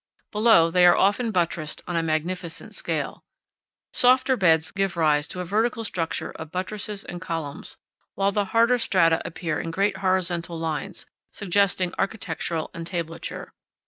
Below 0.31 0.71
they 0.71 0.83
are 0.87 0.97
often 0.97 1.29
buttressed 1.29 1.83
on 1.87 1.95
a 1.95 2.01
magnificent 2.01 2.73
scale. 2.73 3.23
Softer 3.93 4.35
beds 4.35 4.71
give 4.71 4.97
rise 4.97 5.27
to 5.27 5.41
a 5.41 5.45
vertical 5.45 5.83
structure 5.83 6.31
of 6.37 6.51
buttresses 6.51 7.03
and 7.03 7.21
columns, 7.21 7.77
while 8.15 8.31
the 8.31 8.45
harder 8.45 8.79
strata 8.79 9.21
appear 9.25 9.59
in 9.59 9.69
great 9.69 9.97
horizontal 9.97 10.57
lines, 10.57 11.05
suggesting 11.29 11.89
MESAS 11.89 11.95
AND 11.97 11.97
BUTTES. 11.97 11.97
47 11.99 12.03
architectural 12.03 12.71
entablature. 12.73 13.53